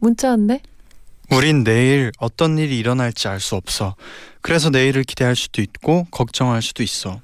[0.00, 0.60] 문자 왔네.
[1.30, 3.94] 우린 내일 어떤 일이 일어날지 알 수 없어.
[4.40, 7.20] 그래서 내일을 기대할 수도 있고 걱정할 수도 있어.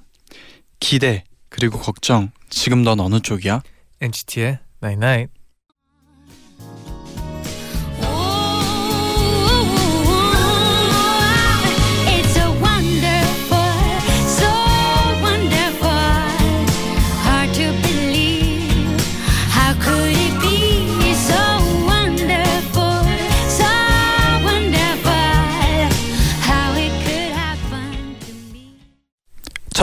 [0.78, 2.30] 기대 그리고 걱정.
[2.50, 3.62] 지금 넌 어느 쪽이야?
[4.00, 5.32] NCT의 Night Night.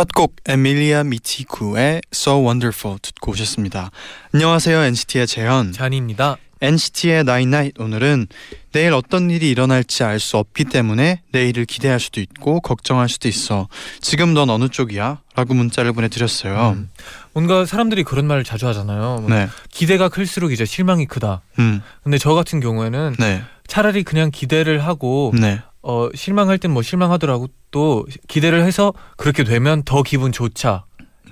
[0.03, 3.89] 첫곡 에밀리아 미티쿠의 So Wonderful 듣고 오셨습니다.
[4.33, 5.71] 안녕하세요 NCT의 재현.
[5.71, 6.35] 잔입니다.
[6.59, 8.27] NCT의 Night Night 오늘은
[8.73, 13.69] 내일 어떤 일이 일어날지 알 수 없기 때문에 내일을 기대할 수도 있고 걱정할 수도 있어.
[14.01, 15.21] 지금 넌 어느 쪽이야?
[15.35, 16.71] 라고 문자를 보내드렸어요.
[16.75, 16.89] 음.
[17.31, 19.19] 뭔가 사람들이 그런 말을 자주 하잖아요.
[19.21, 19.47] 뭐 네.
[19.71, 21.43] 기대가 클수록 이제 실망이 크다.
[21.59, 21.81] 음.
[22.03, 23.41] 근데 저 같은 경우에는 네.
[23.67, 25.61] 차라리 그냥 기대를 하고 네.
[25.83, 30.85] 어 실망할 땐 뭐 실망하더라고 또 기대를 해서 그렇게 되면 더 기분 좋자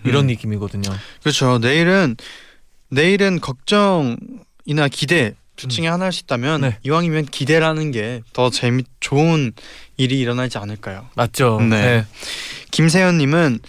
[0.04, 0.28] 이런 음.
[0.28, 0.84] 느낌이거든요.
[1.22, 1.58] 그렇죠.
[1.60, 2.18] 내일은
[2.90, 6.78] 내일은 걱정이나 기대 둘 중에 하나일 수 있다면 네.
[6.84, 9.54] 이왕이면 기대라는 게 더 재미 좋은
[9.98, 11.08] 일이 일어나지 않을까요?
[11.16, 11.60] 맞죠?
[11.62, 12.06] 네.
[12.72, 13.60] 김세현님은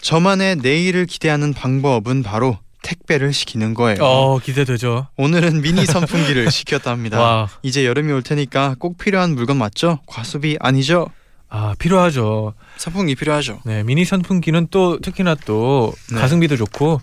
[0.00, 3.98] 저만의 내일을 기대하는 방법은 바로 택배를 시키는 거예요.
[4.02, 5.06] 어 기대되죠.
[5.16, 7.20] 오늘은 미니 선풍기를 시켰답니다.
[7.20, 10.00] 와, 이제 여름이 올 테니까 꼭 필요한 물건 맞죠?
[10.06, 11.08] 과소비 아니죠?
[11.48, 12.54] 아 필요하죠.
[12.76, 13.60] 선풍기 필요하죠.
[13.64, 16.18] 네, 미니 선풍기는 또 특히나 또 네.
[16.18, 17.00] 가성비도 좋고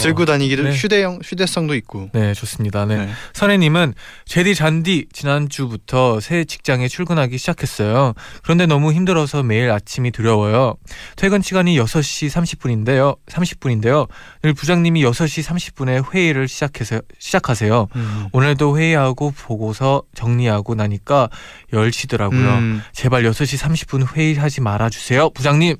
[0.00, 0.72] 들고 어, 다니기도 네.
[0.72, 2.10] 휴대용 휴대성도 있고.
[2.12, 2.86] 네, 좋습니다.
[2.86, 3.06] 네.
[3.06, 3.10] 네.
[3.32, 3.94] 선혜 님은
[4.24, 8.14] 제디 잔디 지난주부터 새 직장에 출근하기 시작했어요.
[8.42, 10.76] 그런데 너무 힘들어서 매일 아침이 두려워요.
[11.16, 13.16] 퇴근 시간이 6시 30분인데요.
[13.26, 14.08] 30분인데요.
[14.42, 17.88] 늘 부장님이 6시 30분에 회의를 시작해서 시작하세요.
[17.94, 18.28] 음.
[18.32, 21.28] 오늘도 회의하고 보고서 정리하고 나니까
[21.72, 22.58] 10시더라고요.
[22.58, 22.82] 음.
[22.92, 25.30] 제발 6시 30분 회의하지 말아 주세요.
[25.30, 25.76] 부장님.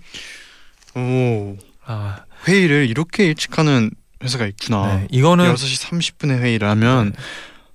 [0.96, 1.56] 오.
[1.86, 3.90] 아, 회의를 이렇게 일찍 하는
[4.22, 4.96] 회사가 있구나.
[4.96, 5.06] 네.
[5.10, 7.14] 이거는 6시 30분에 회의를 하면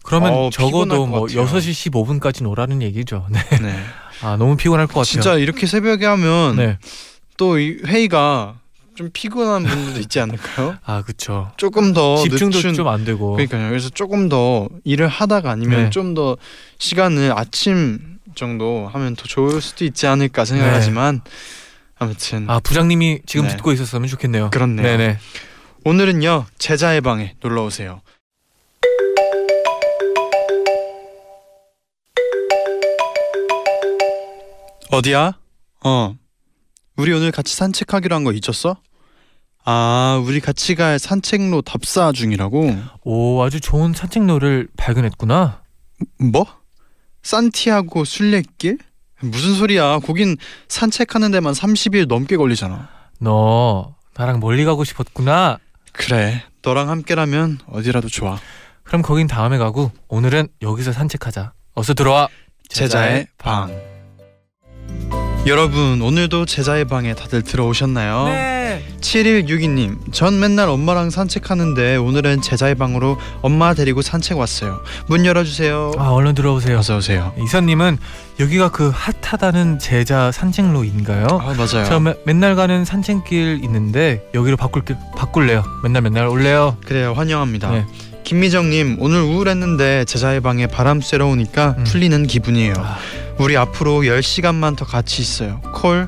[0.03, 1.45] 그러면 어, 적어도 것뭐 같아요.
[1.45, 3.25] 6시 15분까지 오라는 얘기죠.
[3.29, 3.39] 네.
[3.61, 3.75] 네.
[4.21, 5.05] 아, 너무 피곤할 것 같아요.
[5.05, 6.77] 진짜 이렇게 새벽에 하면 네.
[7.37, 8.55] 또이 회의가
[8.95, 10.77] 좀 피곤한 분들도 있지 않을까요?
[10.85, 11.51] 아, 그렇죠.
[11.57, 13.33] 조금 더 집중도 좀 안 되고.
[13.33, 13.67] 그러니까요.
[13.69, 15.89] 그래서 조금 더 일을 하다가 아니면 네.
[15.89, 16.37] 좀더
[16.77, 20.49] 시간을 아침 정도 하면 더 좋을 수도 있지 않을까 네.
[20.53, 21.21] 생각하지만
[21.97, 23.55] 아무튼 아, 부장님이 지금 네.
[23.55, 24.49] 듣고 있었으면 좋겠네요.
[24.51, 24.85] 그렇네요.
[24.85, 25.17] 네네.
[25.85, 28.01] 오늘은요 제자의 방에 놀러 오세요.
[34.91, 35.33] 어디야?
[35.83, 36.15] 어.
[36.97, 38.77] 우리 오늘 같이 산책하기로 한 거 잊었어?
[39.65, 42.69] 아, 우리 같이 갈 산책로 답사 중이라고.
[43.03, 45.63] 오, 아주 좋은 산책로를 발견했구나.
[46.31, 46.45] 뭐?
[47.23, 48.77] 산티아고 순례길?
[49.21, 49.99] 무슨 소리야?
[49.99, 50.37] 거긴
[50.67, 52.89] 산책하는 데만 30일 넘게 걸리잖아.
[53.19, 55.57] 너 나랑 멀리 가고 싶었구나.
[55.97, 56.43] 그래.
[56.61, 58.39] 너랑 함께라면 어디라도 좋아.
[58.83, 61.53] 그럼 거긴 다음에 가고 오늘은 여기서 산책하자.
[61.73, 62.27] 어서 들어와.
[62.69, 63.69] 제자의 방.
[65.45, 68.25] 여러분, 오늘도 제자의 방에 다들 들어오셨나요?
[68.25, 68.54] 네.
[69.05, 74.81] 7162님, 전 맨날 엄마랑 산책하는데 오늘은 제자의 방으로 엄마 데리고 산책 왔어요.
[75.07, 75.91] 문 열어주세요.
[75.97, 76.79] 아, 얼른 들어오세요.
[76.79, 77.31] 어서 오세요.
[77.39, 77.97] 이사님은
[78.39, 81.27] 여기가 그 핫하다는 제자 산책로인가요?
[81.29, 81.85] 아 맞아요.
[81.87, 84.83] 저 매- 맨날 가는 산책길 있는데 여기로 바꿀
[85.15, 85.63] 바꿀래요.
[85.83, 86.75] 맨날 맨날 올래요.
[86.85, 87.71] 그래요, 환영합니다.
[87.71, 87.85] 네.
[88.23, 91.83] 김미정님, 오늘 우울했는데 제자의 방에 바람 쐬러 오니까 음.
[91.83, 92.73] 풀리는 기분이에요.
[92.79, 92.97] 아,
[93.37, 95.61] 우리 앞으로 10시간만 더 같이 있어요.
[95.73, 96.07] Call,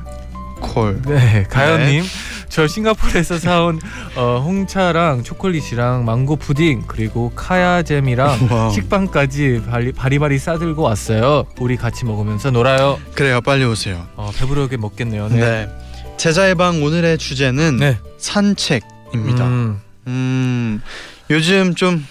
[0.60, 1.00] call.
[1.06, 2.02] 네, 가연님.
[2.48, 3.80] 저 싱가포르에서 사온
[4.16, 8.72] 어, 홍차랑 초콜릿이랑 망고 푸딩 그리고 카야잼이랑 와우.
[8.72, 11.44] 식빵까지 바리, 바리바리 싸들고 왔어요.
[11.60, 12.98] 우리 같이 먹으면서 놀아요.
[13.14, 14.06] 그래요, 빨리 오세요.
[14.16, 15.28] 어, 배부르게 먹겠네요.
[15.28, 15.36] 네.
[15.36, 15.68] 네.
[16.16, 17.98] 재쟈의 방 오늘의 주제는 네.
[18.18, 19.46] 산책입니다.
[19.46, 19.80] 음.
[20.08, 20.82] 음,
[21.30, 22.04] 요즘 좀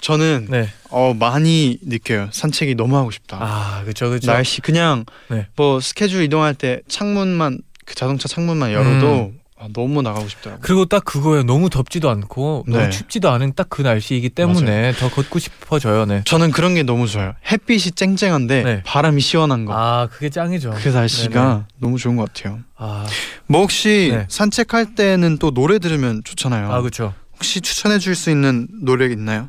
[0.00, 0.68] 저는 네.
[0.90, 2.28] 어 많이 느껴요.
[2.30, 3.38] 산책이 너무 하고 싶다.
[3.40, 4.08] 아, 그렇죠.
[4.08, 4.30] 그렇죠.
[4.30, 5.48] 날씨 그냥 네.
[5.56, 10.60] 뭐 스케줄 이동할 때 창문만 그 자동차 창문만 열어도 아, 너무 나가고 싶더라고요.
[10.62, 11.42] 그리고 딱 그거예요.
[11.42, 12.76] 너무 덥지도 않고 네.
[12.78, 16.04] 너무 춥지도 않은 딱 그 날씨이기 때문에 더 걷고 싶어져요.
[16.06, 16.22] 네.
[16.24, 17.34] 저는 그런 게 너무 좋아요.
[17.50, 18.82] 햇빛이 쨍쨍한데 네.
[18.84, 19.72] 바람이 시원한 거.
[19.74, 20.74] 아 그게 짱이죠.
[20.76, 22.60] 그 날씨가 너무 좋은 것 같아요.
[22.76, 23.06] 아,
[23.46, 24.26] 뭐 혹시 네.
[24.28, 26.70] 산책할 때는 또 노래 들으면 좋잖아요.
[26.72, 27.12] 아 그렇죠.
[27.34, 29.48] 혹시 추천해 줄 수 있는 노래 있나요?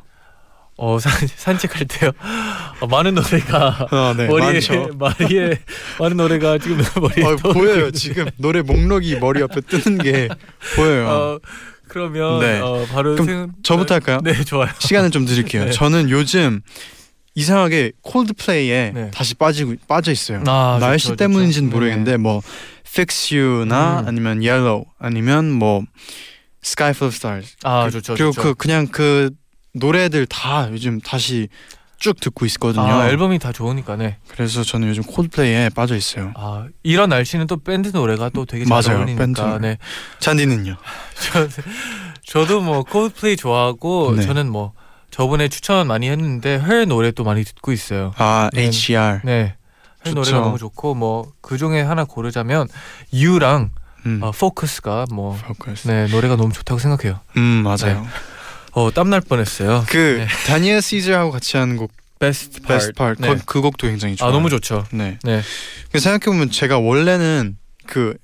[0.80, 2.12] 어 산, 산책할 때요.
[2.80, 4.28] 어, 많은 노래가 아, 네.
[4.28, 4.90] 머리에 많죠.
[4.96, 5.58] 머리에
[5.98, 7.90] 많은 노래가 지금 머리에 어, 보여요.
[7.90, 10.28] 지금 노래 목록이 머리 옆에 뜨는 게
[10.76, 11.08] 보여요.
[11.08, 11.38] 어,
[11.88, 12.60] 그러면 네.
[12.60, 14.20] 어, 바로 그럼 생- 저부터 할까요?
[14.22, 14.68] 네 좋아요.
[14.78, 15.64] 시간을 좀 드릴게요.
[15.66, 15.70] 네.
[15.72, 16.60] 저는 요즘
[17.34, 19.10] 이상하게 콜드플레이에 네.
[19.12, 20.44] 다시 빠지고 빠져 있어요.
[20.46, 21.70] 아, 날씨 때문인지는.
[21.70, 22.40] 모르겠는데 뭐
[22.86, 24.08] Fix You나 음.
[24.08, 25.82] 아니면 Yellow 아니면 뭐
[26.64, 28.14] Sky Full of Stars 아 그, 좋죠.
[28.14, 28.42] 그리고 좋죠.
[28.42, 29.30] 그 그냥 그
[29.78, 31.48] 노래들 다 요즘 다시
[31.98, 32.84] 쭉 듣고 있거든요.
[32.84, 34.18] 아, 앨범이 다 좋으니까 네.
[34.28, 36.32] 그래서 저는 요즘 콜드플레이에 빠져 있어요.
[36.36, 39.40] 아 이런 날씨는 또 밴드 노래가 또 되게 잘 맞아요, 어울리니까 밴드.
[39.60, 39.78] 네.
[40.20, 40.76] 잔디는요?
[41.32, 41.48] 저,
[42.24, 44.22] 저도 뭐 콜드플레이 좋아하고 네.
[44.22, 44.72] 저는 뭐
[45.10, 48.12] 저번에 추천 많이 했는데 해 노래 또 많이 듣고 있어요.
[48.16, 48.64] 아 네.
[48.70, 49.20] HER.
[49.24, 49.32] 네.
[50.06, 50.14] 해 좋죠.
[50.14, 52.68] 노래가 너무 좋고 뭐 그 중에 하나 고르자면
[53.12, 53.70] 유랑
[54.06, 54.20] 음.
[54.22, 55.88] 어, 포커스가 뭐 포커스.
[55.88, 57.18] 네, 노래가 너무 좋다고 생각해요.
[57.38, 58.06] 음 맞아요.
[58.72, 59.84] 어, 땀날 뻔했어요.
[59.88, 60.26] 그 네.
[60.46, 63.28] 다니엘 시즈하고 같이 하는 곡 베스트 Best Part 네.
[63.28, 64.30] 그, 그 곡도 굉장히 좋아요.
[64.30, 64.84] 아, 너무 좋죠.
[64.92, 65.18] 네.
[65.22, 65.42] 네.
[65.92, 67.56] 생각해 보면 제가 원래는
[67.86, 68.14] 그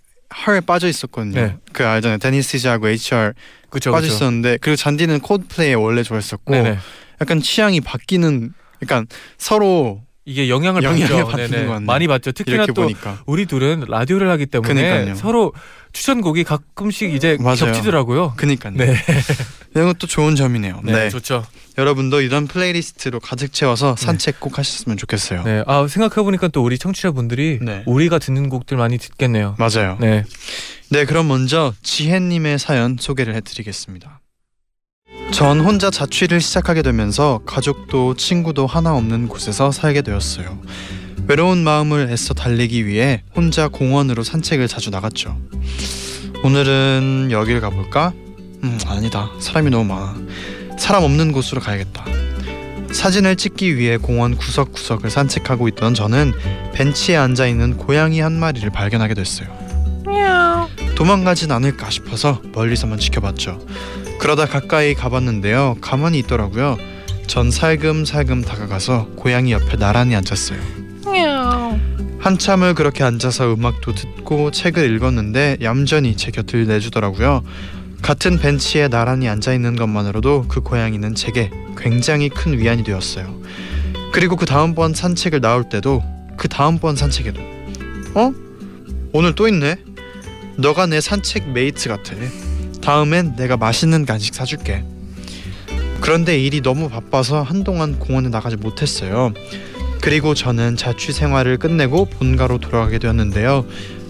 [0.47, 1.41] 헐에 빠져 있었거든요.
[1.41, 1.57] 네.
[1.73, 2.19] 그 알잖아요.
[2.19, 3.35] 다니엘 시즈하고 HR
[3.71, 3.93] 그렇죠.
[3.93, 6.79] 빠져 있었는데 그리고 잔디는 콜드플레이에 원래 좋아했었고 네, 네.
[7.21, 8.53] 약간 취향이 바뀌는
[8.83, 9.07] 약간
[9.39, 11.29] 서로 이게 영향을 영향을 받죠.
[11.29, 11.81] 받는 네네.
[11.81, 12.33] 많이 받죠.
[12.33, 15.15] 특히나 또 보니까 우리 둘은 라디오를 하기 때문에 그니까요.
[15.15, 15.53] 서로
[15.95, 17.57] 추천곡이 가끔씩 이제 맞아요.
[17.57, 18.35] 겹치더라고요.
[18.37, 18.75] 그니까요.
[18.77, 18.97] 네.
[19.75, 20.81] 이런 것도 좋은 점이네요.
[20.85, 21.09] 네, 네.
[21.09, 21.47] 좋죠.
[21.79, 25.45] 여러분도 이런 플레이리스트로 가득 채워서 산책 꼭 하셨으면 좋겠어요.
[25.45, 25.63] 네.
[25.67, 27.85] 아, 생각해 보니까 또 우리 청취자분들이 네.
[27.87, 29.57] 우리가 듣는 곡들 많이 듣겠네요.
[29.59, 29.97] 맞아요.
[30.01, 30.25] 네.
[30.91, 31.05] 네.
[31.05, 34.21] 그럼 먼저 지혜님의 사연 소개를 해드리겠습니다.
[35.31, 40.61] 전 혼자 자취를 시작하게 되면서 가족도 친구도 하나 없는 곳에서 살게 되었어요.
[41.27, 45.39] 외로운 마음을 애써 달래기 위해 혼자 공원으로 산책을 자주 나갔죠.
[46.43, 48.13] 오늘은 여길 가볼까?
[48.63, 49.31] 음, 아니다.
[49.41, 50.17] 사람이 너무 많아.
[50.79, 52.05] 사람 없는 곳으로 가야겠다.
[52.93, 56.33] 사진을 찍기 위해 공원 구석구석을 산책하고 있던 저는
[56.75, 59.49] 벤치에 앉아 있는 고양이 한 마리를 발견하게 됐어요.
[60.95, 63.67] 도망가진 않을까 싶어서 멀리서만 지켜봤죠.
[64.19, 65.79] 그러다 가까이 가봤는데요.
[65.81, 66.77] 가만히 있더라고요.
[67.27, 70.84] 전 살금살금 다가가서 고양이 옆에 나란히 앉았어요.
[72.19, 77.43] 한참을 그렇게 앉아서 음악도 듣고 책을 읽었는데 얌전히 제 곁을 내주더라고요.
[78.01, 83.43] 같은 벤치에 나란히 앉아 있는 것만으로도 그 고양이는 제게 굉장히 큰 위안이 되었어요.
[84.13, 86.03] 그리고 그 다음번 산책을 나올 때도
[86.37, 87.41] 그 다음번 산책에도
[88.15, 88.33] 어?
[89.13, 89.77] 오늘 또 있네.
[90.57, 92.15] 너가 내 산책 mate 같아.
[92.81, 94.85] 다음엔 내가 맛있는 간식 사줄게.
[96.01, 99.33] 그런데 일이 너무 바빠서 한동안 공원에 나가지 못했어요.
[100.05, 103.65] 그리고 저는 자취 생활을 끝내고 본가로 돌아가게 되었는데요.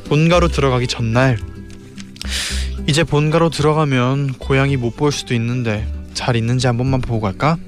[0.07, 1.39] 본가로 들어가기 전날
[2.89, 7.59] 이제 본가로 들어가면 고양이 못 볼 수도 있는데 잘 있는지 한 번만 보고 갈까?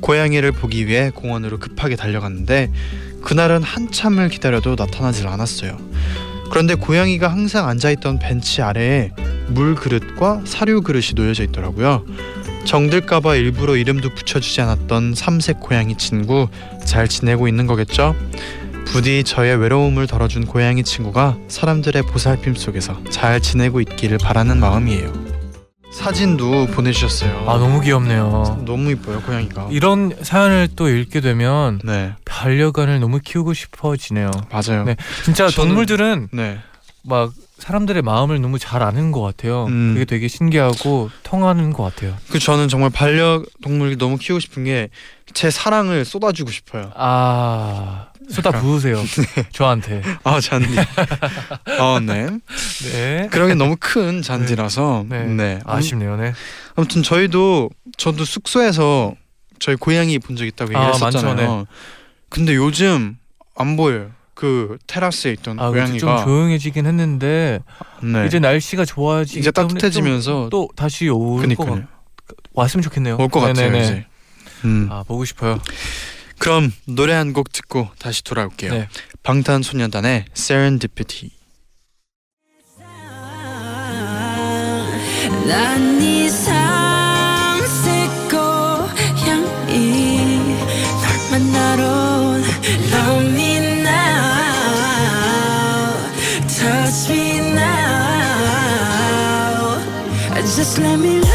[0.00, 2.72] 고양이를 보기 위해 공원으로 급하게 달려갔는데
[3.22, 5.76] 그날은 한참을 기다려도 나타나질 않았어요.
[6.50, 9.10] 그런데 고양이가 항상 앉아있던 벤치 아래에
[9.48, 12.02] 물 그릇과 사료 그릇이 놓여져 있더라고요.
[12.66, 16.48] 정들까봐 일부러 이름도 붙여주지 않았던 삼색 고양이 친구
[16.84, 18.14] 잘 지내고 있는 거겠죠?
[18.86, 25.12] 부디 저의 외로움을 덜어준 고양이 친구가 사람들의 보살핌 속에서 잘 지내고 있기를 바라는 마음이에요.
[25.92, 27.44] 사진도 보내주셨어요.
[27.48, 28.62] 아, 너무 귀엽네요.
[28.66, 29.68] 너무 이뻐요 고양이가.
[29.70, 34.30] 이런 사연을 또 읽게 되면 네 반려견을 너무 키우고 싶어지네요.
[34.50, 34.84] 맞아요.
[34.84, 34.96] 네.
[35.24, 36.58] 진짜 저는- 동물들은 네.
[37.04, 39.64] 막 사람들의 마음을 너무 잘 아는 것 같아요.
[39.66, 39.94] 음.
[39.94, 42.14] 그게 되게 신기하고 통하는 것 같아요.
[42.30, 44.88] 그 저는 정말 반려동물 너무 키우고 싶은 게
[45.34, 46.92] 제 사랑을 쏟아주고 싶어요.
[46.94, 49.02] 아 쏟아 부으세요.
[49.52, 50.00] 저한테.
[50.24, 50.68] 아 잔디.
[51.78, 52.28] 아 네.
[52.92, 53.28] 네.
[53.30, 55.24] 그런 게 너무 큰 잔디라서 네.
[55.24, 55.58] 네.
[55.66, 56.16] 아쉽네요.
[56.16, 56.32] 네.
[56.76, 59.14] 아무튼 저희도 저도 숙소에서
[59.58, 61.34] 저희 고양이 본 적 있다고 아, 얘기했었잖아요.
[61.34, 61.66] 많죠,
[62.30, 63.18] 근데 요즘
[63.56, 64.10] 안 보여요.
[64.36, 67.60] 그 테라스에 있던 아, 그래서 좀 고양이가 조용해지긴 했는데
[68.02, 68.26] 네.
[68.26, 71.84] 이제 날씨가 좋아지기 이제 따뜻해지면서 좀또 다시 올것 그니까요.
[72.52, 73.16] 왔으면 좋겠네요.
[73.18, 73.74] 올 것 같아요.
[73.76, 74.06] 이제.
[74.64, 74.88] 음.
[74.90, 75.58] 아 보고 싶어요.
[76.38, 78.72] 그럼 노래 한 곡 듣고 다시 돌아올게요.
[78.72, 78.88] 네.
[79.22, 81.30] 방탄소년단의 Serendipity.
[85.48, 86.28] 난네
[100.56, 101.26] Just let me love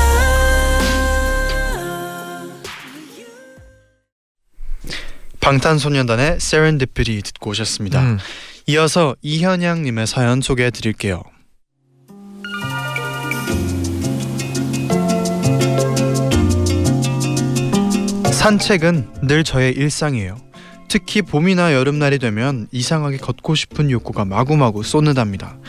[5.40, 8.02] 방탄소년단의 Serendipity 듣고 오셨습니다.
[8.02, 8.18] 음.
[8.66, 11.22] 이어서 이현양님의 사연 소개해 드릴게요.
[18.32, 20.38] 산책은 늘 저의 일상이에요.
[20.88, 25.60] 특히 봄이나 여름날이 되면 이상하게 걷고 싶은 욕구가 마구마구 쏟는답니다.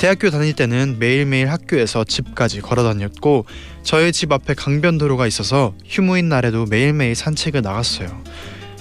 [0.00, 3.44] 대학교 다닐 때는 매일매일 학교에서 집까지 걸어 다녔고
[3.82, 8.08] 저희 집 앞에 강변도로가 있어서 휴무인 날에도 매일매일 산책을 나갔어요.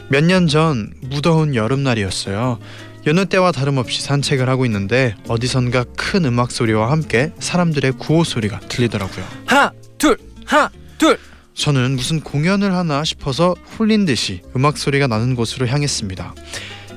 [0.08, 2.58] 몇 년 전 무더운 여름날이었어요.
[3.06, 9.26] 여느 때와 다름없이 산책을 하고 있는데 어디선가 큰 음악 소리와 함께 사람들의 구호 소리가 들리더라고요.
[9.46, 11.18] 하나 둘 하나 둘.
[11.54, 16.34] 저는 무슨 공연을 하나 싶어서 홀린 듯이 음악 소리가 나는 곳으로 향했습니다.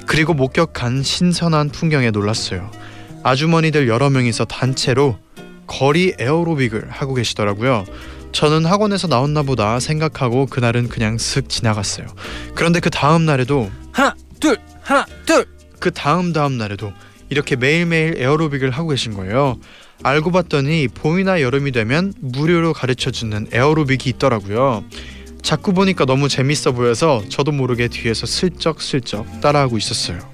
[0.06, 2.70] 그리고 목격한 신선한 풍경에 놀랐어요.
[3.22, 5.18] 아주머니들 여러 명이서 단체로
[5.66, 7.84] 거리 에어로빅을 하고 계시더라고요.
[8.32, 12.06] 저는 학원에서 나왔나 보다 생각하고 그날은 그냥 슥 지나갔어요.
[12.54, 15.46] 그런데 그 다음 날에도 하나 둘 하나 둘.
[15.78, 16.92] 그 다음 다음 날에도
[17.28, 19.58] 이렇게 매일매일 에어로빅을 하고 계신 거예요.
[20.02, 24.84] 알고 봤더니 봄이나 여름이 되면 무료로 가르쳐 주는 에어로빅이 있더라고요.
[25.42, 30.31] 자꾸 보니까 너무 재밌어 보여서 저도 모르게 뒤에서 슬쩍슬쩍 따라하고 있었어요.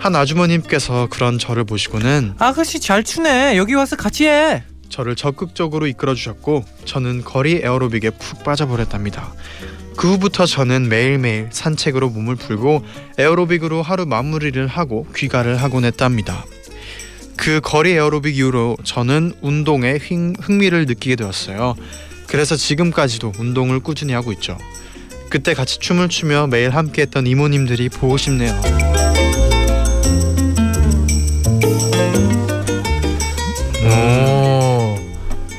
[0.00, 3.58] 한 아주머님께서 그런 저를 보시고는 아가씨 잘 추네.
[3.58, 4.64] 여기 와서 같이 해.
[4.88, 9.32] 저를 적극적으로 이끌어 주셨고 저는 거리 에어로빅에 푹 빠져버렸답니다.
[9.96, 12.82] 그 후부터 저는 매일매일 산책으로 몸을 풀고
[13.18, 16.46] 에어로빅으로 하루 마무리를 하고 귀가를 하곤 했답니다.
[17.36, 21.74] 그 거리 에어로빅 이후로 저는 운동에 흥, 흥미를 느끼게 되었어요.
[22.26, 24.56] 그래서 지금까지도 운동을 꾸준히 하고 있죠.
[25.28, 28.89] 그때 같이 춤을 추며 매일 함께했던 이모님들이 보고 싶네요.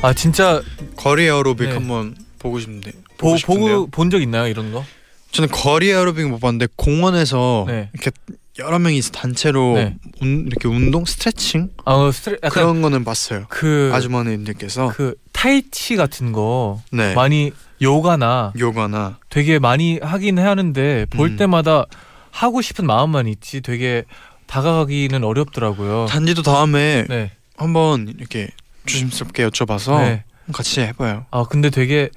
[0.01, 0.61] 아 진짜
[0.95, 1.73] 거리 에어로빅 네.
[1.73, 3.75] 한번 보고 싶은데 보, 보고 싶은데요.
[3.75, 4.83] 보고 본 적 있나요 이런 거?
[5.31, 7.89] 저는 거리 에어로빅 못 봤는데 공원에서 네.
[7.93, 8.11] 이렇게
[8.59, 9.95] 여러 명이서 단체로 네.
[10.21, 13.45] 운, 이렇게 운동 스트레칭 아 어, 스트레 그런 거는 봤어요.
[13.49, 21.29] 그 아주머니들께서 그 타이치 같은 거 네 많이 요가나 요가나 되게 많이 하긴 하는데 볼
[21.29, 21.37] 음.
[21.37, 21.85] 때마다
[22.31, 24.03] 하고 싶은 마음만 있지 되게
[24.47, 26.07] 다가가기는 어렵더라고요.
[26.09, 27.31] 단지도 다음에 네.
[27.55, 28.49] 한번 이렇게
[28.85, 30.23] 조심스럽게 여쭤봐서 네.
[30.53, 31.25] 같이 해봐요.
[31.31, 32.09] 아 근데 되게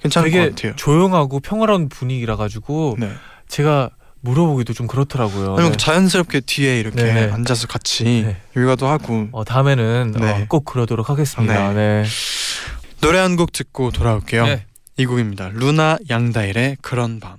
[0.00, 0.76] 괜찮을 되게 것 같아요.
[0.76, 3.12] 조용하고 평화로운 분위기라 가지고 네.
[3.48, 3.90] 제가
[4.22, 5.52] 물어보기도 좀 그렇더라고요.
[5.52, 5.76] 아니면 네.
[5.76, 7.32] 자연스럽게 뒤에 이렇게 네, 네.
[7.32, 8.36] 앉아서 같이 네.
[8.56, 10.30] 요가도 하고 어, 다음에는 네.
[10.30, 11.72] 어, 꼭 그러도록 하겠습니다.
[11.74, 12.04] 네.
[13.00, 14.46] 노래 한 곡 듣고 돌아올게요.
[14.46, 14.64] 네.
[14.96, 15.50] 이 곡입니다.
[15.52, 17.36] 루나 양다일의 그런 밤.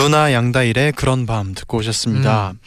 [0.00, 2.52] 루나 양다일의 그런 밤 듣고 오셨습니다.
[2.52, 2.58] 음.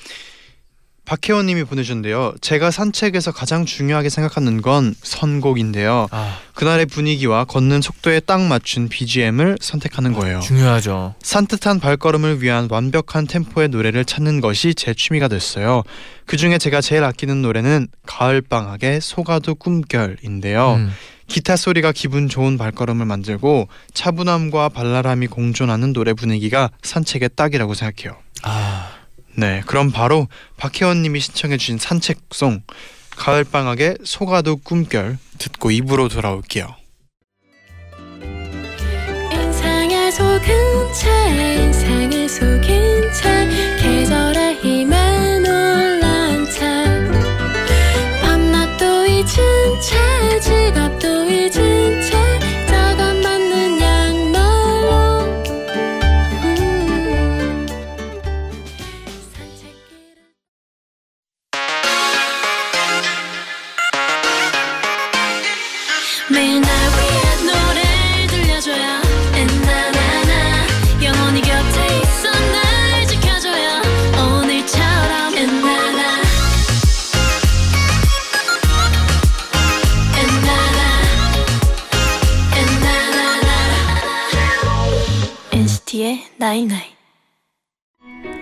[1.06, 2.36] 박혜원님이 보내주셨는데요.
[2.42, 6.08] 제가 산책에서 가장 중요하게 생각하는 건 선곡인데요.
[6.12, 10.42] 아 그날의 분위기와 걷는 속도에 딱 맞춘 BGM을 선택하는 거예요.
[10.42, 11.16] 중요하죠.
[11.24, 15.82] 산뜻한 발걸음을 위한 완벽한 템포의 노래를 찾는 것이 제 취미가 됐어요.
[16.28, 20.76] 그 중에 제가 제일 아끼는 노래는 가을방학의 소가도 꿈결인데요.
[20.76, 20.92] 음.
[21.28, 28.18] 기타 소리가 기분 좋은 발걸음을 만들고 차분함과 발랄함이 공존하는 노래 분위기가 산책에 딱이라고 생각해요.
[28.44, 28.92] 아
[29.36, 30.28] 네, 그럼 바로
[30.58, 32.62] 박혜원 님이 신청해 주신 산책송
[33.12, 36.68] 가을 방학의 소가도 꿈결 듣고 입으로 돌아올게요.
[39.32, 43.50] 인상에 속은 채 인상에 속인 채
[43.82, 45.13] 계절의 힘에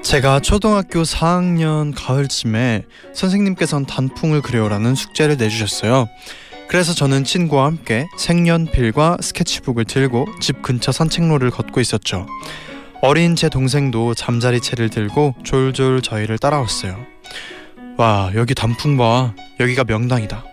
[0.03, 2.83] 제가 초등학교 4학년 가을쯤에
[3.13, 6.07] 선생님께서는 단풍을 그려오라는 숙제를 내주셨어요.
[6.71, 12.27] 그래서 저는 친구와 함께 색연필과 스케치북을 들고 집 근처 산책로를 걷고 있었죠.
[13.01, 16.97] 어린 제 동생도 잠자리채를 들고 졸졸 저희를 따라왔어요.
[17.97, 19.33] 와 여기 단풍 봐.
[19.59, 20.45] 여기가 명당이다.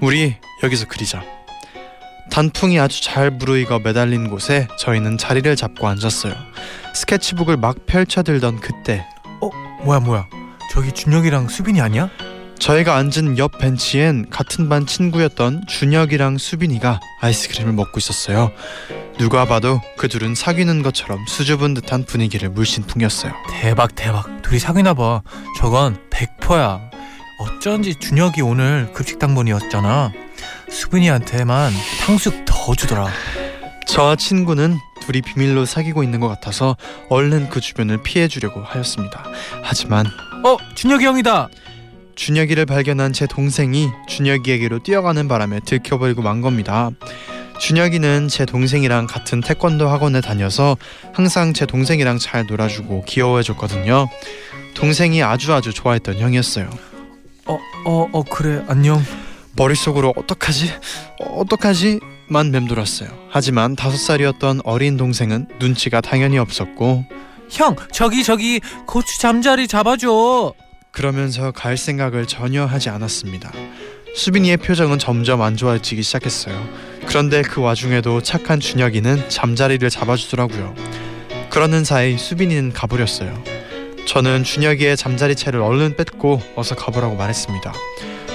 [0.00, 1.22] 우리 여기서 그리자.
[2.30, 6.32] 단풍이 아주 잘 무르익어 매달린 곳에 저희는 자리를 잡고 앉았어요.
[6.94, 9.06] 스케치북을 막 펼쳐들던 그때
[9.84, 10.26] 뭐야 뭐야
[10.72, 12.08] 저기 준혁이랑 수빈이 아니야?
[12.60, 18.52] 저희가 앉은 옆 벤치엔 같은 반 친구였던 준혁이랑 수빈이가 아이스크림을 먹고 있었어요.
[19.18, 23.32] 누가 봐도 그 둘은 사귀는 것처럼 수줍은 듯한 분위기를 물씬 풍겼어요.
[23.50, 25.22] 대박 대박 둘이 사귀나 봐
[25.58, 26.90] 저건 100%야
[27.38, 30.12] 어쩐지 준혁이 오늘 급식 당번이었잖아
[30.68, 31.72] 수빈이한테만
[32.04, 33.08] 탕수육 더 주더라
[33.86, 36.76] 저와 친구는 둘이 비밀로 사귀고 있는 것 같아서
[37.08, 39.24] 얼른 그 주변을 피해 주려고 하였습니다.
[39.62, 40.06] 하지만
[40.44, 41.48] 어 준혁이 형이다
[42.14, 46.90] 준혁이를 발견한 제 동생이 준혁이에게로 뛰어가는 바람에 들켜버리고 만 겁니다.
[47.58, 50.76] 준혁이는 제 동생이랑 같은 태권도 학원에 다녀서
[51.12, 54.08] 항상 제 동생이랑 잘 놀아주고 귀여워해줬거든요.
[54.74, 56.70] 동생이 아주 아주 좋아했던 형이었어요.
[57.46, 59.02] 어 어 어 그래 안녕
[59.56, 60.70] 머릿속으로 어떡하지?
[61.18, 63.08] 어떡하지?만 맴돌았어요.
[63.30, 67.04] 하지만 다섯 살이었던 어린 동생은 눈치가 당연히 없었고
[67.50, 70.52] 형 저기 저기 고추 잠자리 잡아줘
[70.92, 73.52] 그러면서 갈 생각을 전혀 하지 않았습니다.
[74.14, 76.60] 수빈이의 표정은 점점 안 좋아지기 시작했어요.
[77.06, 80.74] 그런데 그 와중에도 착한 준혁이는 잠자리를 잡아주더라고요.
[81.48, 83.42] 그러는 사이 수빈이는 가버렸어요.
[84.06, 87.72] 저는 준혁이의 잠자리 채를 얼른 뺏고 어서 가보라고 말했습니다.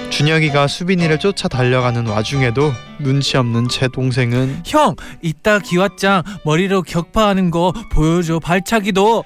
[0.09, 7.73] 준혁이가 수빈이를 쫓아 달려가는 와중에도 눈치 없는 제 동생은 형 이따 기왓장 머리로 격파하는 거
[7.91, 9.25] 보여줘 발차기도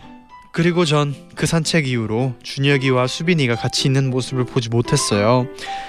[0.51, 5.47] 그리고 전 그 산책 이후로 준혁이와 수빈이가 같이 있는 모습을 보지 못했어요.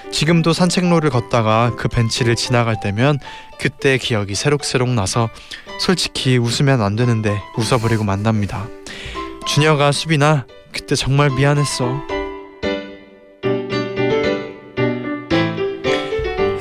[0.09, 3.19] 지금도 산책로를 걷다가 그 벤치를 지나갈 때면
[3.59, 5.27] 그때 기억이 새록새록 나서
[5.81, 8.65] 솔직히 웃으면 안 되는데 웃어버리고 만납니다.
[9.45, 12.01] 준혁아 수빈아 그때 정말 미안했어.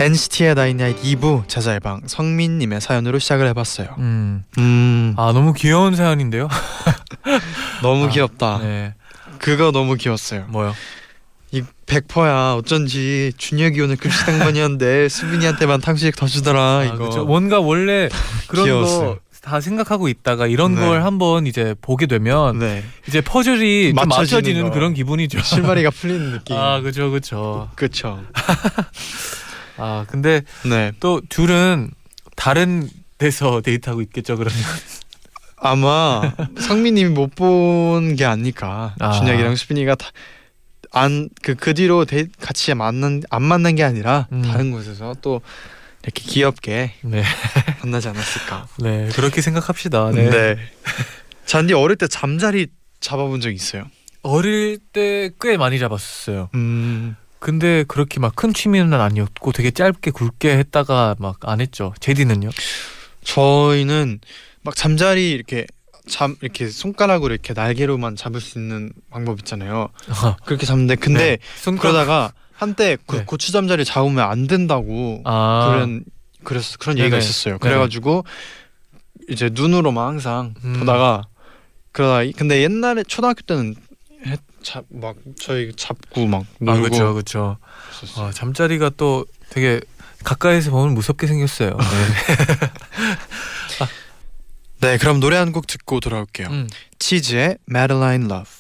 [0.01, 3.95] NCT의 night night 2부 재쟈의 방 성민님의 사연으로 시작을 해봤어요.
[3.99, 6.49] 음아 음 너무 귀여운 사연인데요
[7.83, 8.59] 너무 아, 귀엽다.
[8.63, 8.95] 네
[9.39, 10.47] 그거 너무 귀여웠어요.
[10.49, 10.75] 뭐요
[11.53, 17.25] 이 백퍼야 어쩐지 준혁이 오늘 급식 당번이었는데 수빈이한테만 탕수육 더 주더라 아, 이거 그쵸.
[17.25, 18.09] 뭔가 원래
[18.49, 19.15] 그런 귀여웠어요.
[19.17, 20.83] 거 다 생각하고 있다가 이런 네.
[20.83, 24.71] 걸 한번 이제 보게 되면 네 이제 퍼즐이 좀 맞춰지는 맞춰지는 거.
[24.71, 25.41] 그런 기분이죠.
[25.41, 27.71] 실마리가 풀리는 느낌 아 그죠 그죠.
[27.75, 28.23] 그쵸
[29.79, 31.91] 아 근데 네 또 둘은
[32.37, 34.59] 다른 데서 데이트하고 있겠죠 그러면.
[35.61, 39.13] 아마 성민님이 못 본 게 아닐까 아.
[39.13, 39.97] 준혁이랑 수빈이가
[40.93, 44.43] 안그 그 뒤로 데, 같이 만난 안 만난 게 아니라 음.
[44.43, 45.41] 다른 곳에서 또
[46.03, 47.23] 이렇게 귀엽게 네.
[47.85, 50.11] 만나지 않았을까 네 그렇게 생각합시다.
[50.13, 50.57] 네.
[51.47, 52.69] 잔디 어릴 때 잠자리
[53.01, 53.85] 잡아본 적 있어요
[54.23, 56.49] 어릴 때 꽤 많이 잡았었어요.
[56.55, 61.95] 음 근데 그렇게 막 큰 취미는 아니었고 되게 짧게 굵게 했다가 막 안 했죠.
[62.01, 62.51] 제디는요?
[63.25, 64.21] 저희는
[64.63, 65.67] 막 잠자리 이렇게
[66.09, 69.89] 잠 이렇게 손가락으로 이렇게 날개로만 잡을 수 있는 방법 있잖아요.
[70.45, 71.39] 그렇게 잡는데 근데 네.
[71.57, 73.25] 손가락- 그러다가 한때 그 네.
[73.25, 76.05] 고추 잠자리 잡으면 안 된다고 아 그런
[76.45, 77.25] 그래서 그런 얘기가 네네.
[77.25, 77.59] 있었어요.
[77.59, 77.71] 네네.
[77.75, 78.25] 그래가지고
[79.29, 80.79] 이제 눈으로만 항상 음.
[80.81, 81.23] 보다가
[81.93, 83.75] 그러다 이- 근데 옛날에 초등학교 때는
[84.63, 87.57] 잡막 저희 잡고 막아 놀고 그렇죠 그렇죠.
[87.99, 88.27] 그랬었어요.
[88.27, 89.81] 아, 잠자리가 또 되게
[90.25, 91.71] 가까이서 보면 무섭게 생겼어요.
[91.81, 92.67] 네.
[94.81, 96.49] 네, 그럼 노래 한 곡 듣고 돌아올게요.
[96.49, 96.69] 음.
[96.99, 98.51] 치즈의 Madeline Love.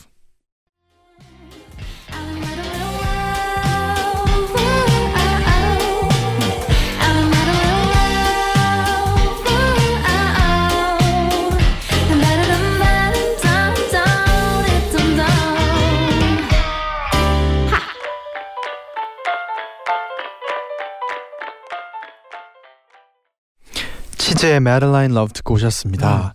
[24.60, 26.34] 의 Madeline Love 듣고 오셨습니다.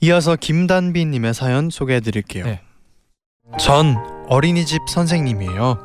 [0.00, 2.44] 이어서 김단비님의 사연 소개해드릴게요.
[2.44, 2.60] 네.
[3.58, 3.96] 전
[4.28, 5.78] 어린이집 선생님이에요.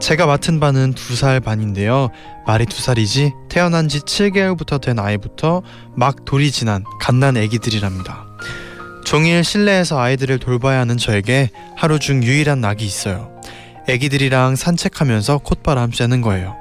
[0.00, 2.10] 제가 맡은 반은 두 살 반인데요.
[2.46, 5.62] 말이 두 살이지 태어난 지 7개월부터 된 아이부터
[5.96, 8.26] 막 돌이 지난 갓난 아기들이랍니다.
[9.04, 13.32] 종일 실내에서 아이들을 돌봐야 하는 저에게 하루 중 유일한 낙이 있어요.
[13.88, 16.56] 아기들이랑 산책하면서 콧바람 쐬는 거예요.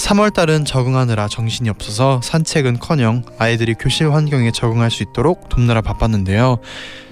[0.00, 6.58] 3월달은 적응하느라 정신이 없어서 산책은커녕 아이들이 교실 환경에 적응할 수 있도록 돕느라 바빴는데요.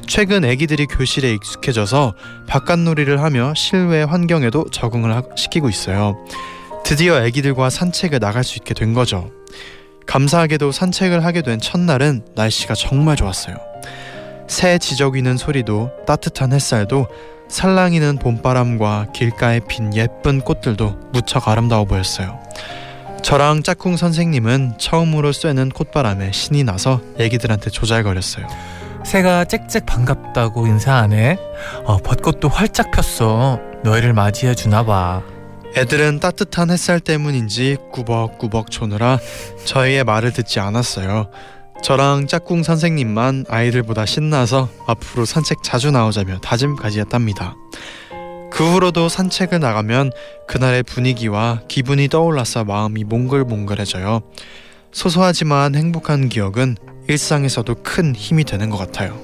[0.07, 2.15] 최근 아기들이 교실에 익숙해져서
[2.47, 6.17] 바깥놀이를 하며 실외 환경에도 적응을 하- 시키고 있어요.
[6.83, 9.31] 드디어 아기들과 산책을 나갈 수 있게 된 거죠.
[10.07, 13.57] 감사하게도 산책을 하게 된 첫날은 날씨가 정말 좋았어요.
[14.49, 17.07] 새 지저귀는 소리도 따뜻한 햇살도
[17.49, 22.39] 살랑이는 봄바람과 길가에 핀 예쁜 꽃들도 무척 아름다워 보였어요.
[23.23, 28.47] 저랑 짝꿍 선생님은 처음으로 쐬는 콧바람에 신이 나서 애기들한테 조잘거렸어요.
[29.05, 31.39] 새가 짹짹 반갑다고 인사 안 해?
[31.85, 33.59] 어, 벚꽃도 활짝 폈어.
[33.83, 35.23] 너희를 맞이해 주나 봐.
[35.77, 39.19] 애들은 따뜻한 햇살 때문인지 꾸벅꾸벅 조느라
[39.65, 41.29] 저희의 말을 듣지 않았어요.
[41.83, 47.55] 저랑 짝꿍 선생님만 아이들보다 신나서 앞으로 산책 자주 나오자며 다짐까지 했답니다.
[48.51, 50.11] 그 후로도 산책을 나가면
[50.49, 54.23] 그날의 분위기와 기분이 떠올라서 마음이 몽글몽글해져요.
[54.93, 56.77] 소소하지만 행복한 기억은
[57.09, 59.19] 일상에서도 큰 힘이 되는 것 같아요.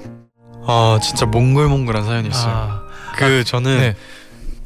[0.65, 2.53] 아 진짜 몽글몽글한 사연이었어요.
[2.53, 2.83] 아,
[3.17, 3.95] 그 저는 네.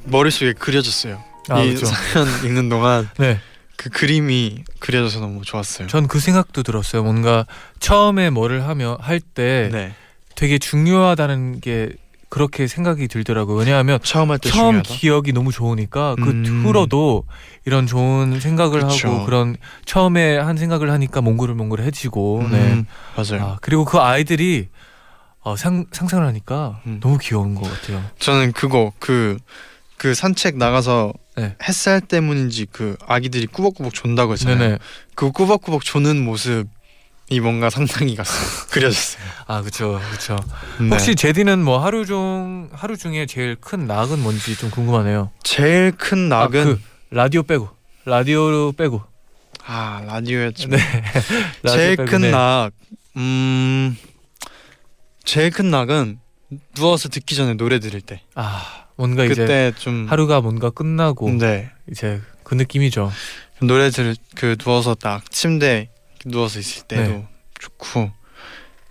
[0.06, 1.22] 머릿속에 그려졌어요.
[1.50, 1.88] 아, 이 그렇죠.
[1.88, 3.40] 사연 읽는 동안 네.
[3.80, 5.88] 그 그림이 그려져서 너무 좋았어요.
[5.88, 7.02] 전 그 생각도 들었어요.
[7.04, 7.46] 뭔가
[7.80, 9.94] 처음에 뭐를 하며 할때 네.
[10.36, 11.94] 되게 중요하다는 게
[12.28, 13.58] 그렇게 생각이 들더라고요.
[13.58, 14.82] 왜냐하면 처음 할때 처음.
[14.84, 16.64] 기억이 너무 좋으니까 그 음.
[16.66, 17.24] 후로도
[17.66, 19.08] 이런 좋은 생각을 그쵸.
[19.08, 22.86] 하고 그런 처음에 한 생각을 하니까 몽글몽글해지고 음, 네.
[23.16, 23.46] 맞아요.
[23.46, 24.68] 아, 그리고 그 아이들이
[25.42, 27.00] 어, 상, 상상을 하니까 음.
[27.02, 28.04] 너무 귀여운 것 같아요.
[28.20, 29.38] 저는 그거 그
[30.00, 31.56] 그 산책 나가서 네.
[31.62, 34.58] 햇살 때문인지 그 아기들이 꾸벅꾸벅 존다고 했잖아요.
[34.58, 34.78] 네네.
[35.14, 38.42] 그 꾸벅꾸벅 조는 모습이 뭔가 상상이 갔어요.
[38.72, 39.22] 그려졌어요.
[39.46, 40.38] 아 그렇죠, 그렇죠.
[40.80, 40.90] 네.
[40.90, 45.32] 혹시 제디는 뭐 하루 중 하루 중에 제일 큰 낙은 뭔지 좀 궁금하네요.
[45.44, 46.82] 제일 큰 아, 낙은 그
[47.12, 47.70] 라디오 빼고
[48.06, 49.04] 라디오 빼고.
[49.66, 50.70] 아, 라디오였죠.
[50.70, 50.78] 네.
[51.62, 52.32] 라디오 제일 빼고, 큰 네.
[52.32, 52.72] 낙,
[53.18, 53.98] 음,
[55.26, 56.20] 제일 큰 낙은
[56.74, 58.22] 누워서 듣기 전에 노래 들을 때.
[58.34, 63.10] 아 뭔가 이제 좀 하루가 뭔가 끝나고 네 이제 그 느낌이죠.
[63.62, 65.90] 노래 들을 그 누워서 딱 침대
[66.26, 67.28] 누워서 있을 때도 네.
[67.60, 68.12] 좋고.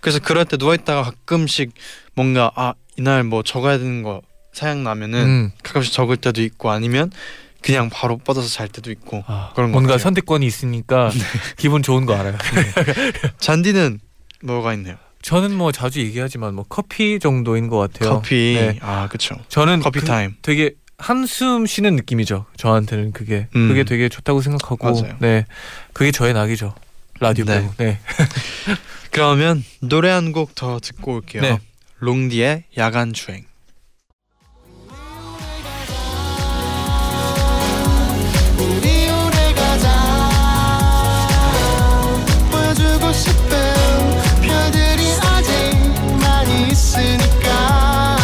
[0.01, 1.73] 그래서 그럴 때 누워 있다가 가끔씩
[2.15, 5.51] 뭔가 아 이날 뭐 적어야 되는 거 생각나면은 음.
[5.61, 7.11] 가끔씩 적을 때도 있고 아니면
[7.61, 9.23] 그냥 바로 뻗어서 잘 때도 있고.
[9.27, 9.97] 아, 그런 것 뭔가.
[9.97, 9.99] 네.
[9.99, 11.11] 선택권이 있으니까
[11.57, 12.35] 기분 좋은 거 알아요.
[13.37, 13.99] 잔디는
[14.41, 14.95] 뭐가 있네요.
[15.29, 18.15] 저는 뭐 자주 얘기하지만 뭐 커피 정도인 것 같아요.
[18.15, 18.55] 커피.
[18.59, 18.79] 네.
[18.81, 19.35] 아 그렇죠.
[19.47, 20.33] 저는 커피 그- 타임.
[20.41, 22.45] 되게 한숨 쉬는 느낌이죠.
[22.57, 23.67] 저한테는 그게 음.
[23.67, 25.15] 그게 되게 좋다고 생각하고 맞아요.
[25.19, 25.45] 네
[25.93, 26.73] 그게 저의 낙이죠.
[27.19, 27.69] 라디오 네.
[27.77, 27.99] 네.
[29.11, 31.43] 그러면 노래 한 곡 더 듣고 올게요.
[31.43, 31.59] 네.
[31.99, 33.45] 롱디의 야간 주행.
[46.89, 48.17] 있으니까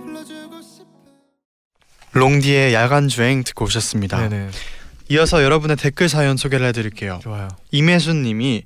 [0.03, 0.85] 불러주고 싶은
[2.11, 4.27] 롱디의 야간 주행 듣고 오셨습니다.
[4.27, 4.49] 네네
[5.11, 7.19] 이어서 여러분의 댓글 사연 소개를 해드릴게요.
[7.23, 7.47] 좋아요.
[7.71, 8.63] 임혜순님이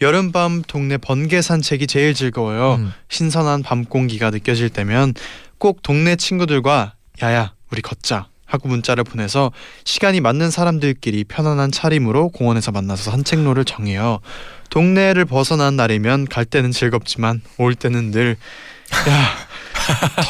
[0.00, 2.76] 여름밤 동네 번개 산책이 제일 즐거워요.
[2.76, 2.92] 음.
[3.08, 5.14] 신선한 밤 공기가 느껴질 때면
[5.58, 9.50] 꼭 동네 친구들과 야야 우리 걷자 하고 문자를 보내서
[9.84, 14.20] 시간이 맞는 사람들끼리 편안한 차림으로 공원에서 만나서 산책로를 정해요.
[14.70, 18.36] 동네를 벗어난 날이면 갈 때는 즐겁지만 올 때는 늘
[19.08, 19.34] 야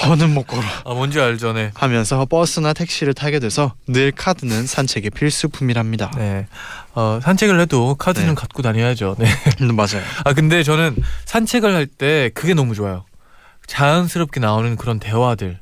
[0.04, 1.72] 더는 못 걸어 아 뭔지 알죠, 네.
[1.74, 6.12] 하면서 버스나 택시를 타게 돼서 늘 카드는 산책의 필수품이랍니다.
[6.16, 6.46] 네.
[6.94, 8.34] 어, 산책을 해도 카드는 네.
[8.34, 9.16] 갖고 다녀야죠.
[9.18, 9.26] 네.
[9.62, 10.02] 음, 맞아요.
[10.24, 13.04] 아 근데 저는 산책을 할 때 그게 너무 좋아요.
[13.66, 15.58] 자연스럽게 나오는 그런 대화들.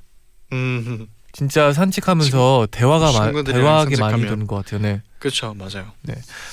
[0.52, 4.22] 음, 진짜 산책하면서 대화가 마, 대화하게 많이.
[4.22, 4.80] 되는 것 같아요.
[4.80, 5.00] 네.
[5.18, 5.92] 그렇죠, 맞아요.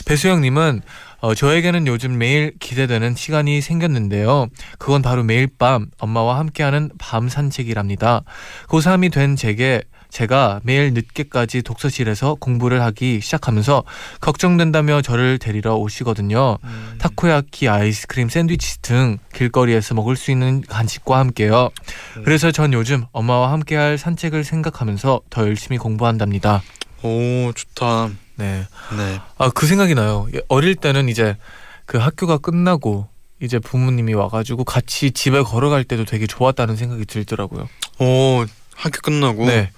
[0.06, 0.82] 배수영님은
[1.20, 4.48] 어, 저에게는 요즘 매일 기대되는 시간이 생겼는데요.
[4.78, 8.22] 그건 바로 매일 밤 엄마와 함께하는 밤 산책이랍니다.
[8.68, 9.82] 고3이 된 제게
[10.22, 13.84] 제가 매일 늦게까지 독서실에서 공부를 하기 시작하면서
[14.20, 16.58] 걱정된다며 저를 데리러 오시거든요.
[16.64, 16.96] 음.
[16.98, 21.70] 타코야키, 아이스크림, 샌드위치 등 길거리에서 먹을 수 있는 간식과 함께요.
[22.18, 22.24] 음.
[22.24, 26.64] 그래서 전 요즘 엄마와 함께할 산책을 생각하면서 더 열심히 공부한답니다.
[27.04, 28.10] 오 좋다.
[28.38, 28.66] 네.
[28.98, 29.20] 네.
[29.38, 30.28] 아 그 생각이 나요.
[30.34, 31.38] 예, 어릴 때는 이제
[31.86, 33.08] 그 학교가 끝나고
[33.40, 37.70] 이제 부모님이 와가지고 같이 집에 걸어갈 때도 되게 좋았다는 생각이 들더라고요.
[38.00, 39.70] 오 학교 끝나고 네,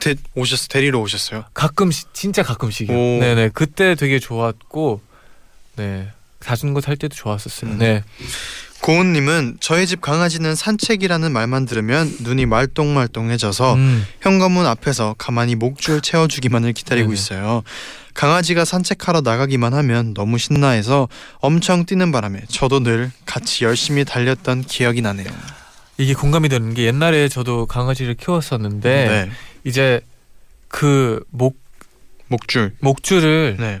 [0.00, 1.44] 데, 오셨어 데리러 오셨어요?
[1.54, 2.92] 가끔씩 진짜 가끔씩이요.
[2.92, 3.20] 오.
[3.20, 5.00] 네네 그때 되게 좋았고,
[5.76, 6.08] 네
[6.40, 7.72] 자전거 탈 때도 좋았었어요.
[7.72, 7.78] 음.
[7.78, 8.04] 네,
[8.82, 16.72] 고은님은 저희 집 강아지는 산책이라는 말만 들으면 눈이 말똥말똥해져서 음, 현관문 앞에서 가만히 목줄 채워주기만을
[16.72, 17.14] 기다리고 네네.
[17.14, 17.62] 있어요.
[18.14, 21.08] 강아지가 산책하러 나가기만 하면 너무 신나해서
[21.40, 25.26] 엄청 뛰는 바람에 저도 늘 같이 열심히 달렸던 기억이 나네요.
[25.98, 29.30] 이게 공감이 되는 게 옛날에 저도 강아지를 키웠었는데 네.
[29.64, 30.00] 이제
[30.68, 31.58] 그 목
[32.28, 32.74] 목줄.
[32.80, 33.80] 목줄을 네.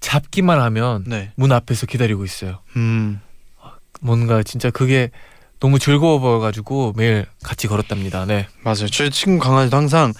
[0.00, 1.30] 잡기만 하면 네.
[1.36, 2.58] 문 앞에서 기다리고 있어요.
[2.76, 3.20] 음.
[4.00, 5.10] 뭔가 진짜 그게
[5.60, 8.26] 너무 즐거워 보여가지고 매일 같이 걸었답니다.
[8.26, 8.48] 네.
[8.62, 8.88] 맞아요.
[8.88, 10.12] 저희 친구 강아지도 항상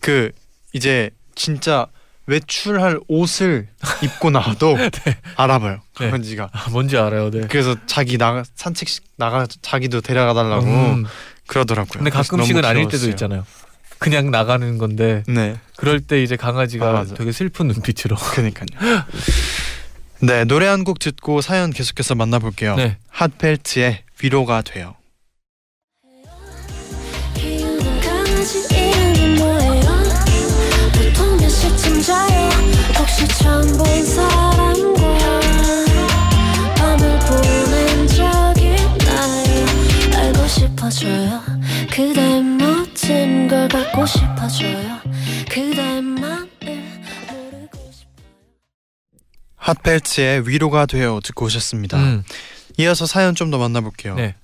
[0.00, 0.30] 그
[0.72, 1.86] 이제 진짜
[2.26, 3.68] 외출할 옷을
[4.02, 4.76] 입고 나와도
[5.36, 5.80] 알아봐요.
[6.00, 6.10] 네.
[6.10, 6.50] 강아지가.
[6.52, 7.30] 아, 뭔지 알아요.
[7.30, 7.46] 네.
[7.48, 11.04] 그래서 자기 나가 산책 나가 자기도 데려가 달라고 음,
[11.46, 11.98] 그러더라고요.
[11.98, 13.08] 근데 가끔씩은 아닐 때도.
[13.10, 13.44] 있잖아요.
[13.98, 15.56] 그냥 나가는 건데 네.
[15.76, 17.04] 그럴 때 이제 강아지가 아.
[17.04, 18.16] 되게 슬픈 눈빛으로.
[18.16, 18.66] 그니까요.
[20.20, 22.76] 네 노래 한 곡 듣고 사연 계속해서 만나볼게요.
[22.76, 22.96] 네.
[23.10, 24.94] 핫펠트의 위로가 돼요.
[31.62, 32.48] 시쯤 자요?
[32.98, 35.00] 혹시 처음 본 사람과
[36.76, 39.66] 밤을 보낸 적이 있나요?
[40.16, 41.42] 알고 싶어져요
[41.90, 45.00] 그대 모든 걸 갖고 싶어져요
[49.56, 51.96] 핫펠트의 위로가 돼요 듣고 오셨습니다.
[51.98, 52.24] 음,
[52.78, 54.14] 이어서 사연 좀 더 만나볼게요.
[54.16, 54.34] 네.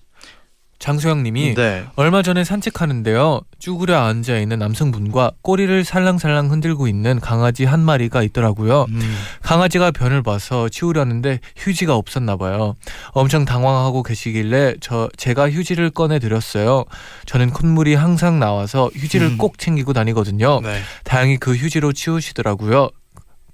[0.79, 1.85] 장소영님이 네.
[1.97, 3.41] 얼마 전에 산책하는데요.
[3.59, 8.87] 쭈그려 앉아 있는 남성분과 꼬리를 살랑살랑 흔들고 있는 강아지 한 마리가 있더라고요.
[8.88, 12.77] 음, 강아지가 변을 봐서 치우려는데 휴지가 없었나 봐요.
[13.09, 16.85] 엄청 당황하고 계시길래 저 제가 휴지를 꺼내 드렸어요.
[17.27, 19.38] 저는 콧물이 항상 나와서 휴지를 음.
[19.38, 20.61] 꼭 챙기고 다니거든요.
[20.61, 20.81] 네.
[21.03, 22.91] 다행히 그 휴지로 치우시더라고요.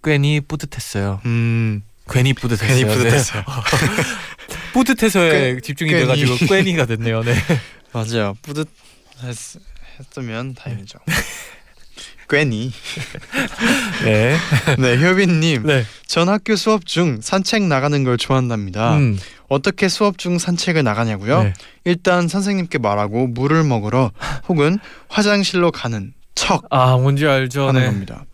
[0.02, 1.20] 괜히 뿌듯했어요.
[1.24, 2.68] 음, 괜히 뿌듯했어요.
[2.68, 2.94] 괜히 네.
[2.94, 3.42] 뿌듯했어요.
[4.74, 6.02] 뿌듯해서에 꽤- 집중이 괜히.
[6.02, 7.22] 돼가지고 괜히가 됐네요.
[7.22, 7.34] 네.
[7.92, 8.36] 맞아요.
[8.42, 10.98] 뿌듯했으면 다행이죠.
[12.28, 12.72] 괜히.
[14.04, 14.36] 네.
[14.78, 15.64] 네, 효빈님.
[15.66, 15.84] 네.
[16.06, 18.96] 전 학교 수업 중 산책 나가는 걸 좋아한답니다.
[18.96, 19.18] 음.
[19.48, 21.44] 어떻게 수업 중 산책을 나가냐고요?
[21.44, 21.52] 네.
[21.84, 24.10] 일단 선생님께 말하고 물을 먹으러
[24.48, 27.68] 혹은 화장실로 가는 척 아 뭔지 알죠.
[27.68, 27.86] 하는 네.
[27.86, 28.24] 겁니다.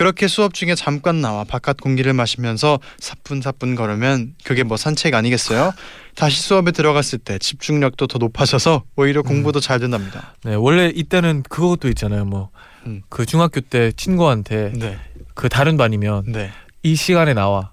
[0.00, 5.74] 그렇게 수업 중에 잠깐 나와 바깥 공기를 마시면서 사뿐사뿐 걸으면 그게 뭐 산책 아니겠어요?
[6.14, 10.36] 다시 수업에 들어갔을 때 집중력도 더 높아져서 오히려 공부도 잘 된답니다.
[10.42, 12.24] 네, 원래 이때는 그것도 있잖아요.
[12.24, 12.50] 뭐그
[12.86, 13.02] 음.
[13.26, 14.98] 중학교 때 친구한테 네,
[15.34, 16.50] 그 다른 반이면 네.
[16.82, 17.70] 이 시간에 나와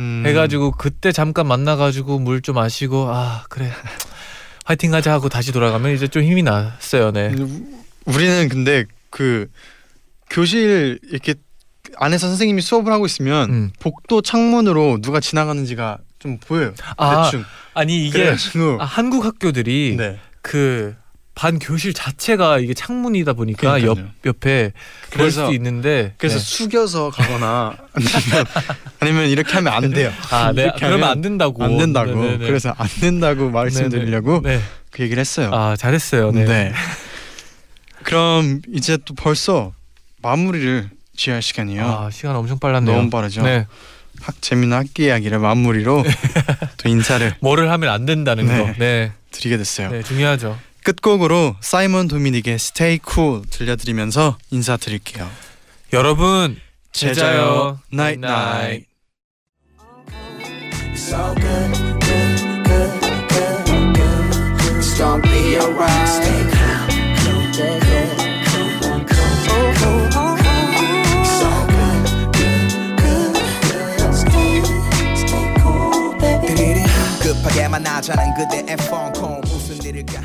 [0.00, 3.70] 음, 해가지고 그때 잠깐 만나가지고 물 좀 마시고 아 그래
[4.64, 7.12] 화이팅 하자 하고 다시 돌아가면 이제 좀 힘이 났어요.
[7.12, 7.32] 네.
[7.38, 7.62] 우-
[8.06, 9.46] 우리는 근데 그
[10.28, 11.34] 교실 이렇게
[11.96, 13.70] 안에서 선생님이 수업을 하고 있으면 음.
[13.78, 16.72] 복도 창문으로 누가 지나가는지가 좀 보여요.
[16.96, 17.44] 아 대충.
[17.74, 18.34] 아니 이게
[18.78, 20.18] 아, 한국 학교들이 네.
[20.42, 24.14] 그반 교실 자체가 이게 창문이다 보니까 옆 그러니까요.
[24.26, 24.72] 옆에
[25.10, 26.44] 그럴 수도 있는데 그래서 네.
[26.44, 28.46] 숙여서 가거나 아니면,
[29.00, 30.12] 아니면 이렇게 하면 안 돼요.
[30.30, 30.70] 아, 네.
[30.76, 32.14] 그러면 안 된다고 안 된다고.
[32.14, 32.46] 네네네.
[32.46, 34.56] 그래서 안 된다고 말씀드리려고 네네.
[34.56, 34.62] 네.
[34.90, 35.50] 그 얘기를 했어요.
[35.52, 36.32] 아 잘했어요.
[36.32, 36.44] 네.
[36.44, 36.72] 네.
[38.02, 39.72] 그럼 이제 또 벌써
[40.22, 41.84] 마무리를 지어야 시간이에요.
[41.84, 42.96] 아 시간 엄청 빨랐네요.
[42.96, 43.42] 너무 빠르죠.
[43.42, 43.66] 네.
[44.22, 46.02] 학 재미난 학기 이야기를 마무리로
[46.78, 48.58] 또 인사를 뭐를 하면 안 된다는 네.
[48.58, 48.72] 거.
[48.78, 49.12] 네.
[49.30, 49.90] 드리게 됐어요.
[49.90, 50.58] 네, 중요하죠.
[50.82, 55.30] 끝곡으로 사이먼 도미닉의 Stay Cool 들려드리면서 인사드릴게요.
[55.92, 56.56] 여러분
[56.92, 57.80] 제자요
[61.36, 64.78] good, good, good, good, good.
[64.78, 66.59] It's gonna be alright.
[77.40, 80.20] 급하게 만나자는 그대의 폰콜 무슨 일일까